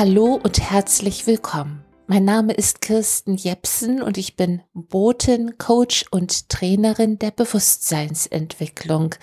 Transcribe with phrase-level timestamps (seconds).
[0.00, 1.84] Hallo und herzlich willkommen.
[2.06, 9.14] Mein Name ist Kirsten Jepsen und ich bin Botin, Coach und Trainerin der Bewusstseinsentwicklung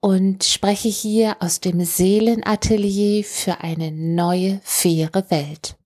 [0.00, 5.76] und spreche hier aus dem Seelenatelier für eine neue, faire Welt.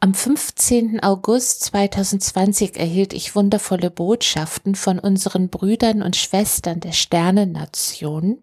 [0.00, 1.00] Am 15.
[1.00, 8.42] August 2020 erhielt ich wundervolle Botschaften von unseren Brüdern und Schwestern der Sternennation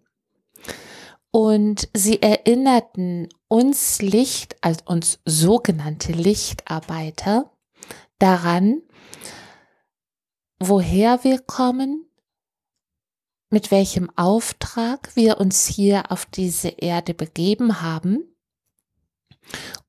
[1.31, 7.51] und sie erinnerten uns Licht, als uns sogenannte Lichtarbeiter,
[8.17, 8.81] daran,
[10.57, 12.07] woher wir kommen,
[13.51, 18.23] mit welchem Auftrag wir uns hier auf diese Erde begeben haben.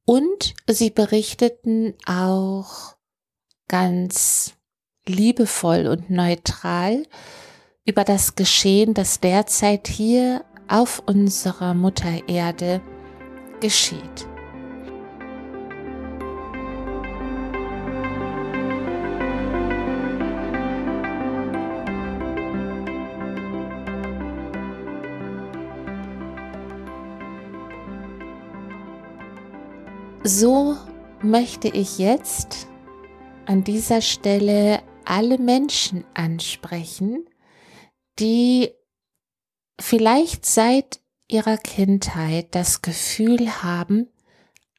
[0.05, 2.97] Und sie berichteten auch
[3.67, 4.53] ganz
[5.07, 7.07] liebevoll und neutral
[7.87, 12.83] über das Geschehen, das derzeit hier auf unserer Mutter Erde
[13.61, 14.27] geschieht.
[30.27, 30.75] So
[31.21, 32.67] möchte ich jetzt
[33.45, 37.27] an dieser Stelle alle Menschen ansprechen,
[38.19, 38.71] die
[39.79, 44.09] vielleicht seit ihrer Kindheit das Gefühl haben,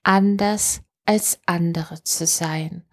[0.03, 2.83] anders als andere zu sein.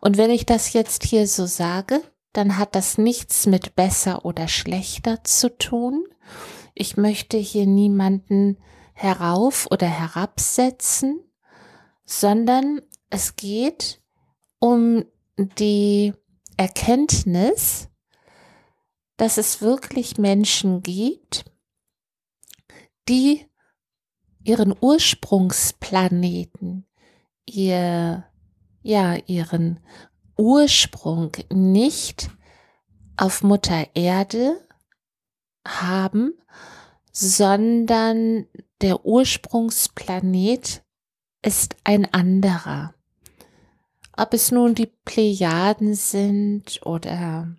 [0.00, 2.02] Und wenn ich das jetzt hier so sage,
[2.32, 6.04] dann hat das nichts mit besser oder schlechter zu tun.
[6.74, 8.58] Ich möchte hier niemanden
[8.94, 11.20] herauf oder herabsetzen,
[12.04, 14.00] sondern es geht
[14.58, 15.04] um
[15.36, 16.14] die
[16.56, 17.88] Erkenntnis,
[19.16, 21.51] dass es wirklich Menschen gibt,
[23.08, 23.46] die
[24.44, 26.86] ihren Ursprungsplaneten,
[27.46, 28.24] ihr,
[28.82, 29.80] ja, ihren
[30.36, 32.30] Ursprung nicht
[33.16, 34.60] auf Mutter Erde
[35.66, 36.34] haben,
[37.12, 38.46] sondern
[38.80, 40.84] der Ursprungsplanet
[41.42, 42.94] ist ein anderer.
[44.16, 47.54] Ob es nun die Plejaden sind oder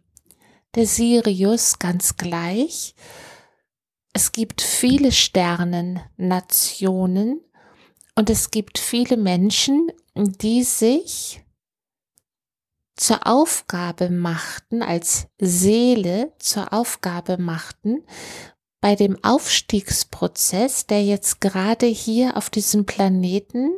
[0.76, 2.94] der Sirius ganz gleich,
[4.14, 7.42] es gibt viele Sternennationen
[8.16, 11.44] und es gibt viele Menschen, die sich
[12.96, 18.04] zur Aufgabe machten, als Seele zur Aufgabe machten,
[18.82, 23.72] bei dem Aufstiegsprozess, der jetzt gerade hier auf diesem Planeten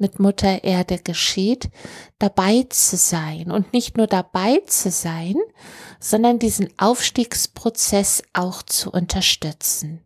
[0.00, 1.70] mit Mutter Erde geschieht,
[2.18, 5.36] dabei zu sein und nicht nur dabei zu sein,
[6.00, 10.02] sondern diesen Aufstiegsprozess auch zu unterstützen.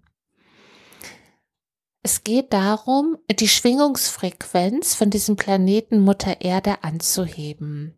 [2.03, 7.97] Es geht darum, die Schwingungsfrequenz von diesem Planeten Mutter Erde anzuheben.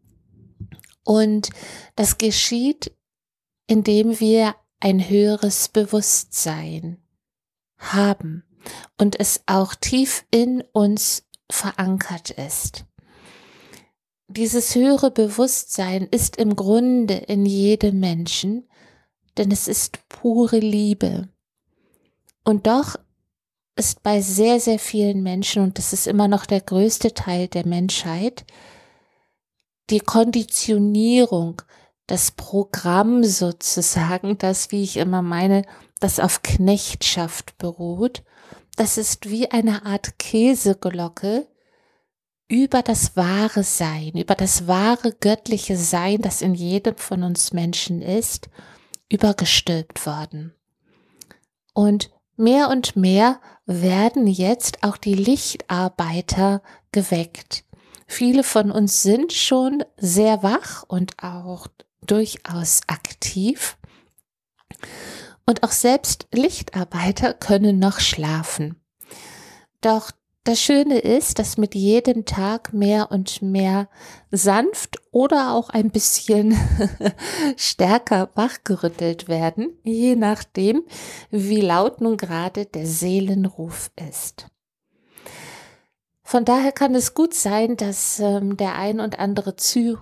[1.03, 1.51] Und
[1.97, 2.93] das geschieht,
[3.67, 6.99] indem wir ein höheres Bewusstsein
[7.79, 8.45] haben
[8.99, 12.85] und es auch tief in uns verankert ist.
[14.29, 18.69] Dieses höhere Bewusstsein ist im Grunde in jedem Menschen,
[19.39, 21.29] denn es ist pure Liebe.
[22.43, 22.97] Und doch
[23.77, 27.67] ist bei sehr, sehr vielen Menschen, und das ist immer noch der größte Teil der
[27.67, 28.45] Menschheit,
[29.91, 31.63] die Konditionierung,
[32.07, 35.63] das Programm sozusagen, das, wie ich immer meine,
[36.01, 38.23] das auf Knechtschaft beruht,
[38.77, 41.47] das ist wie eine Art Käseglocke
[42.49, 48.03] über das wahre Sein, über das wahre göttliche Sein, das in jedem von uns Menschen
[48.03, 48.49] ist,
[49.09, 50.55] übergestülpt worden.
[51.75, 56.63] Und mehr und mehr werden jetzt auch die Lichtarbeiter
[56.93, 57.65] geweckt.
[58.07, 61.67] Viele von uns sind schon sehr wach und auch
[62.03, 63.77] durchaus aktiv.
[65.47, 68.81] Und auch selbst Lichtarbeiter können noch schlafen.
[69.81, 70.11] Doch
[70.47, 73.89] das Schöne ist, dass mit jedem Tag mehr und mehr
[74.31, 76.57] sanft oder auch ein bisschen
[77.57, 80.85] stärker wachgerüttelt werden, je nachdem,
[81.31, 84.47] wie laut nun gerade der Seelenruf ist.
[86.23, 89.99] Von daher kann es gut sein, dass ähm, der ein und andere Zuh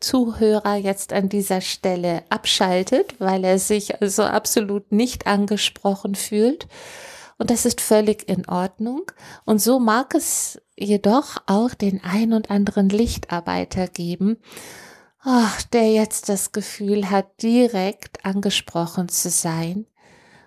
[0.00, 6.68] Zuhörer jetzt an dieser Stelle abschaltet, weil er sich also absolut nicht angesprochen fühlt.
[7.38, 9.02] Und das ist völlig in Ordnung.
[9.44, 14.38] Und so mag es jedoch auch den ein und anderen Lichtarbeiter geben,
[15.20, 19.86] ach, der jetzt das Gefühl hat, direkt angesprochen zu sein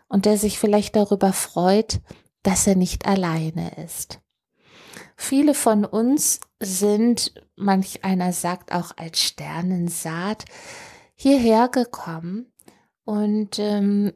[0.07, 1.99] und der sich vielleicht darüber freut,
[2.43, 4.19] dass er nicht alleine ist.
[5.15, 10.45] Viele von uns sind, manch einer sagt auch als Sternensaat,
[11.15, 12.51] hierher gekommen
[13.05, 14.13] und ähm,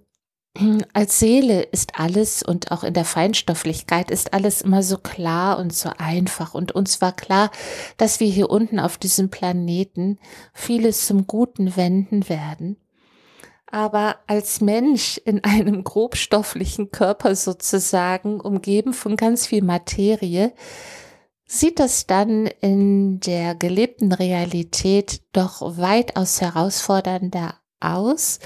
[0.94, 5.74] als Seele ist alles und auch in der Feinstofflichkeit ist alles immer so klar und
[5.74, 6.54] so einfach.
[6.54, 7.52] Und uns war klar,
[7.98, 10.20] dass wir hier unten auf diesem Planeten
[10.54, 12.78] vieles zum Guten wenden werden.
[13.66, 20.52] Aber als Mensch in einem grobstofflichen Körper sozusagen, umgeben von ganz viel Materie,
[21.52, 28.40] sieht das dann in der gelebten Realität doch weitaus herausfordernder aus,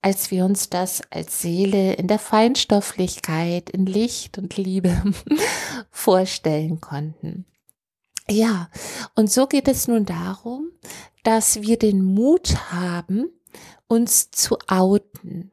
[0.00, 5.02] als wir uns das als Seele in der Feinstofflichkeit, in Licht und Liebe
[5.90, 7.44] vorstellen konnten.
[8.26, 8.70] Ja,
[9.14, 10.70] und so geht es nun darum,
[11.24, 13.28] dass wir den Mut haben,
[13.86, 15.52] uns zu outen.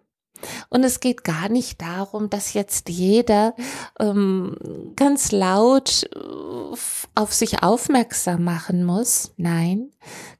[0.69, 3.55] Und es geht gar nicht darum, dass jetzt jeder
[3.99, 6.77] ähm, ganz laut äh,
[7.15, 9.33] auf sich aufmerksam machen muss.
[9.37, 9.91] Nein,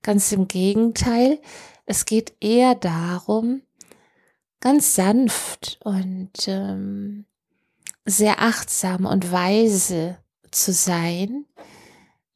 [0.02, 1.40] ganz im Gegenteil.
[1.86, 3.62] Es geht eher darum,
[4.62, 7.26] ganz sanft und ähm,
[8.06, 10.18] sehr achtsam und weise
[10.52, 11.46] zu sein,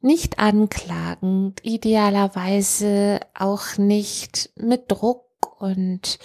[0.01, 6.19] nicht anklagend, idealerweise auch nicht mit Druck und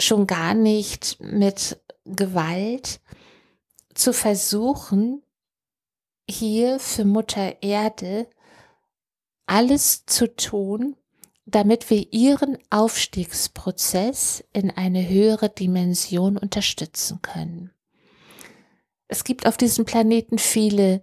[0.00, 3.00] schon gar nicht mit Gewalt
[3.94, 5.22] zu versuchen,
[6.28, 8.28] hier für Mutter Erde
[9.46, 10.96] alles zu tun,
[11.46, 17.70] damit wir ihren Aufstiegsprozess in eine höhere Dimension unterstützen können.
[19.08, 21.02] Es gibt auf diesem Planeten viele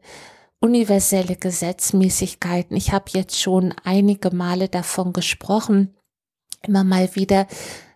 [0.59, 2.75] universelle Gesetzmäßigkeiten.
[2.75, 5.95] Ich habe jetzt schon einige Male davon gesprochen,
[6.63, 7.47] immer mal wieder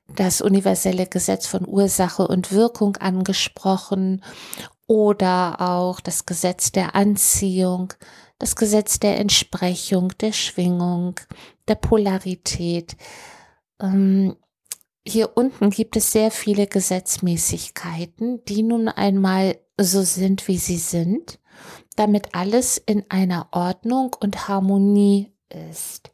[0.08, 4.24] das universelle Gesetz von Ursache und Wirkung angesprochen
[4.88, 7.94] oder auch das Gesetz der Anziehung,
[8.38, 11.20] das Gesetz der Entsprechung, der Schwingung,
[11.68, 12.96] der Polarität.
[13.82, 14.36] Ähm,
[15.08, 21.40] hier unten gibt es sehr viele Gesetzmäßigkeiten, die nun einmal so sind, wie sie sind,
[21.96, 26.12] damit alles in einer Ordnung und Harmonie ist.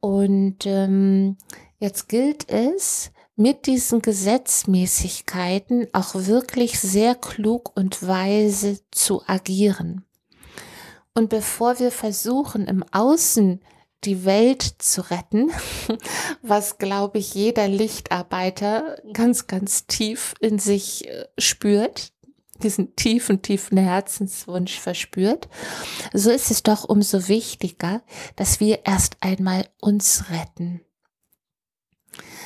[0.00, 1.36] Und ähm,
[1.78, 10.06] jetzt gilt es, mit diesen Gesetzmäßigkeiten auch wirklich sehr klug und weise zu agieren.
[11.14, 13.60] Und bevor wir versuchen, im Außen
[14.04, 15.50] die Welt zu retten,
[16.42, 22.12] was, glaube ich, jeder Lichtarbeiter ganz, ganz tief in sich äh, spürt,
[22.62, 25.48] diesen tiefen, tiefen Herzenswunsch verspürt,
[26.14, 28.02] so ist es doch umso wichtiger,
[28.36, 30.85] dass wir erst einmal uns retten.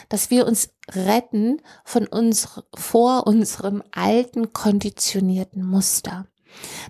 [0.08, 6.26] Dass wir uns retten von uns, vor unserem alten, konditionierten Muster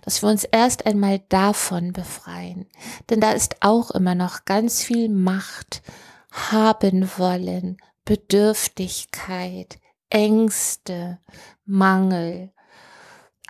[0.02, 2.66] dass wir uns erst einmal davon befreien.
[3.08, 5.82] Denn da ist auch immer noch ganz viel Macht,
[6.30, 9.78] haben wollen, Bedürftigkeit,
[10.08, 11.18] Ängste,
[11.64, 12.52] Mangel.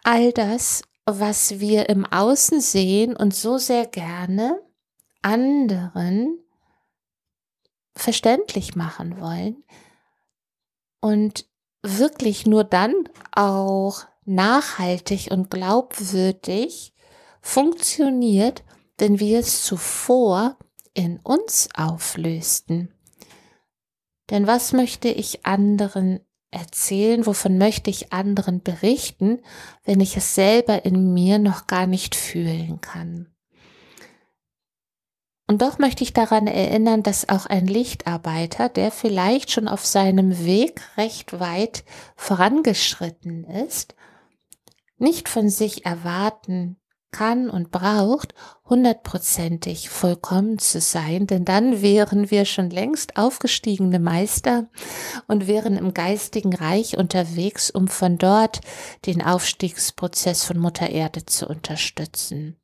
[0.02, 4.60] All das, was wir im Außen sehen und so sehr gerne
[5.22, 6.38] anderen
[7.94, 9.64] verständlich machen wollen
[11.00, 11.46] und
[11.82, 12.94] wirklich nur dann
[13.32, 16.92] auch nachhaltig und glaubwürdig
[17.40, 18.62] funktioniert,
[18.98, 20.58] wenn wir es zuvor
[20.94, 22.92] in uns auflösten.
[24.30, 26.20] Denn was möchte ich anderen
[26.50, 29.40] erzählen, wovon möchte ich anderen berichten,
[29.84, 33.34] wenn ich es selber in mir noch gar nicht fühlen kann?
[35.50, 40.44] Und doch möchte ich daran erinnern, dass auch ein Lichtarbeiter, der vielleicht schon auf seinem
[40.44, 41.82] Weg recht weit
[42.14, 43.96] vorangeschritten ist,
[44.96, 46.76] nicht von sich erwarten
[47.10, 48.32] kann und braucht,
[48.64, 54.68] hundertprozentig vollkommen zu sein, denn dann wären wir schon längst aufgestiegene Meister
[55.26, 58.60] und wären im geistigen Reich unterwegs, um von dort
[59.04, 62.60] den Aufstiegsprozess von Mutter Erde zu unterstützen.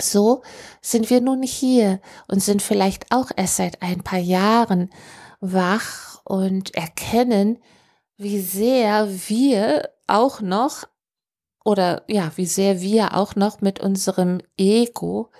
[0.00, 0.42] So
[0.82, 4.90] sind wir nun hier und sind vielleicht auch erst seit ein paar Jahren
[5.40, 7.58] wach und erkennen,
[8.16, 10.84] wie sehr wir auch noch
[11.64, 15.30] oder ja, wie sehr wir auch noch mit unserem Ego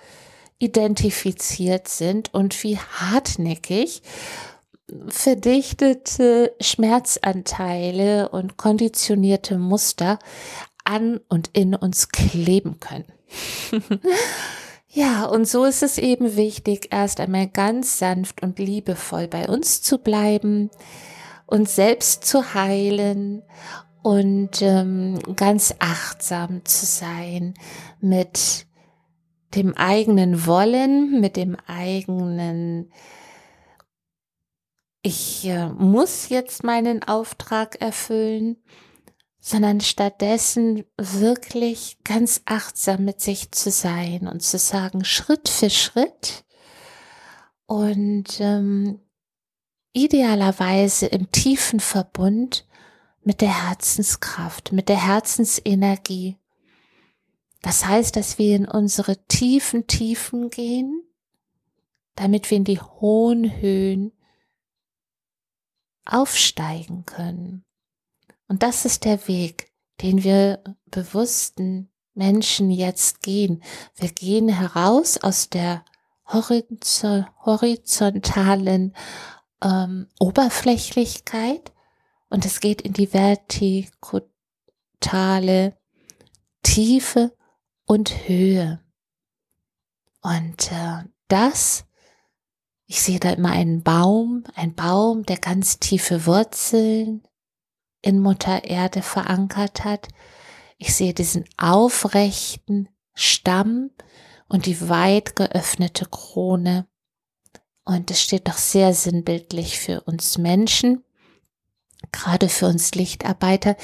[0.59, 4.01] identifiziert sind und wie hartnäckig
[5.07, 10.19] verdichtete Schmerzanteile und konditionierte Muster
[10.83, 13.16] an und in uns kleben können.
[14.89, 19.81] ja, und so ist es eben wichtig, erst einmal ganz sanft und liebevoll bei uns
[19.81, 20.69] zu bleiben,
[21.45, 23.43] uns selbst zu heilen
[24.03, 27.53] und ähm, ganz achtsam zu sein
[27.99, 28.65] mit
[29.55, 32.91] dem eigenen Wollen, mit dem eigenen
[35.07, 38.57] ich äh, muss jetzt meinen Auftrag erfüllen,
[39.39, 46.43] sondern stattdessen wirklich ganz achtsam mit sich zu sein und zu sagen, Schritt für Schritt
[47.65, 48.99] und ähm,
[49.93, 52.67] idealerweise im tiefen Verbund
[53.23, 56.37] mit der Herzenskraft, mit der Herzensenergie.
[57.61, 61.03] Das heißt, dass wir in unsere tiefen Tiefen gehen,
[62.15, 64.13] damit wir in die hohen Höhen
[66.05, 67.66] aufsteigen können.
[68.47, 73.61] Und das ist der Weg, den wir bewussten Menschen jetzt gehen.
[73.95, 75.83] Wir gehen heraus aus der
[76.25, 78.95] horizontalen
[79.63, 81.71] ähm, Oberflächlichkeit
[82.29, 85.77] und es geht in die vertikale
[86.63, 87.33] Tiefe
[87.85, 88.81] und Höhe.
[90.21, 91.85] Und äh, das,
[92.85, 97.27] ich sehe da immer einen Baum, ein Baum, der ganz tiefe Wurzeln
[98.01, 100.07] in Mutter Erde verankert hat.
[100.77, 103.91] Ich sehe diesen aufrechten Stamm
[104.47, 106.87] und die weit geöffnete Krone.
[107.83, 111.03] Und es steht doch sehr sinnbildlich für uns Menschen,
[112.11, 113.75] gerade für uns Lichtarbeiter,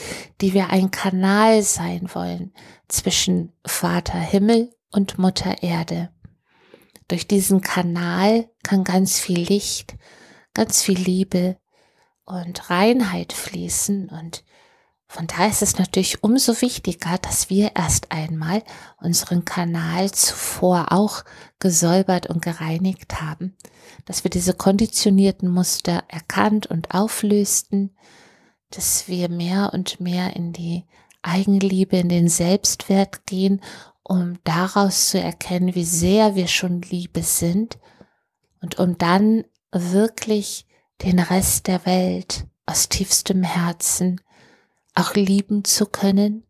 [0.42, 2.54] die wir ein Kanal sein wollen
[2.88, 6.10] zwischen Vater Himmel und Mutter Erde.
[7.08, 9.96] Durch diesen Kanal kann ganz viel Licht,
[10.54, 11.58] ganz viel Liebe
[12.26, 14.10] und Reinheit fließen.
[14.10, 14.44] Und
[15.08, 18.64] von daher ist es natürlich umso wichtiger, dass wir erst einmal
[19.02, 21.24] unseren Kanal zuvor auch
[21.60, 23.56] gesäubert und gereinigt haben,
[24.06, 27.96] dass wir diese konditionierten Muster erkannt und auflösten,
[28.72, 30.86] dass wir mehr und mehr in die
[31.22, 33.62] Eigenliebe, in den Selbstwert gehen,
[34.04, 37.78] um daraus zu erkennen, wie sehr wir schon Liebe sind.
[38.62, 40.66] Und um dann wirklich
[41.04, 44.22] den Rest der Welt aus tiefstem Herzen
[44.96, 46.46] auch lieben zu können,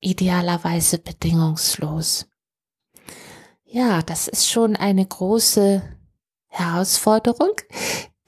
[0.00, 2.26] idealerweise bedingungslos.
[3.64, 5.82] Ja, das ist schon eine große
[6.48, 7.52] Herausforderung,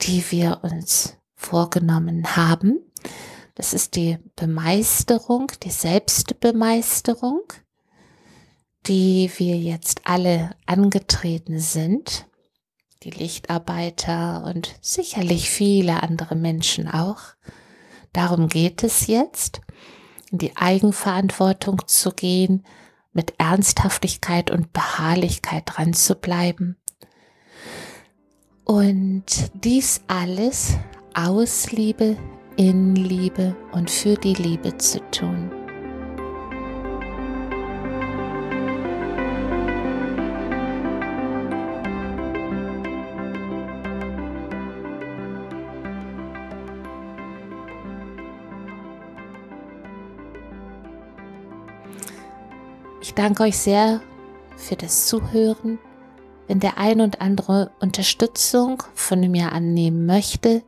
[0.01, 2.79] die wir uns vorgenommen haben.
[3.55, 7.43] Das ist die Bemeisterung, die Selbstbemeisterung,
[8.87, 12.27] die wir jetzt alle angetreten sind.
[13.03, 17.21] Die Lichtarbeiter und sicherlich viele andere Menschen auch.
[18.13, 19.63] Darum geht es jetzt,
[20.31, 22.67] in die Eigenverantwortung zu gehen,
[23.13, 26.77] mit Ernsthaftigkeit und Beharrlichkeit dran zu bleiben.
[28.65, 30.77] Und dies alles
[31.15, 32.19] aus Liebe,
[32.57, 35.60] in Liebe und für die Liebe zu tun.
[53.11, 54.01] Ich danke euch sehr
[54.57, 55.81] für das Zuhören.
[56.47, 60.63] Wenn der ein und andere Unterstützung von mir annehmen möchte,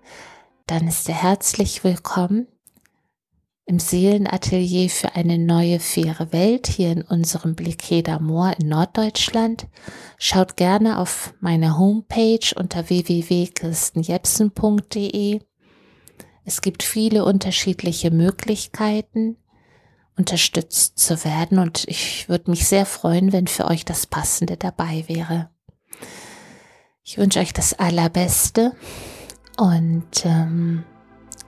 [0.67, 2.49] dann ist er herzlich willkommen
[3.65, 9.69] im Seelenatelier für eine neue faire Welt hier in unserem Bliquet d'Amour in Norddeutschland.
[10.19, 15.43] Schaut gerne auf meine Homepage unter www.kirstenjepsen.de.
[16.45, 19.37] Es gibt viele unterschiedliche Möglichkeiten
[20.17, 25.05] unterstützt zu werden und ich würde mich sehr freuen, wenn für euch das Passende dabei
[25.09, 25.51] wäre.
[27.03, 28.73] Ich wünsche euch das Allerbeste
[29.57, 30.85] und ähm,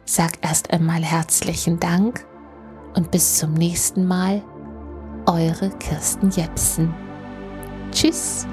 [0.04, 2.26] sag erst einmal herzlichen Dank
[2.94, 4.42] und bis zum nächsten Mal,
[5.26, 6.94] eure Kirsten Jepsen.
[7.92, 8.47] Tschüss.